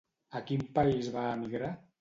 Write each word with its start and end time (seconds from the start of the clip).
A 0.39 0.41
quin 0.47 0.63
país 0.79 1.13
va 1.19 1.29
emigrar? 1.37 1.75